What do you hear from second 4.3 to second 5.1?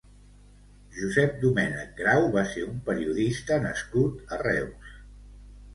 a Reus.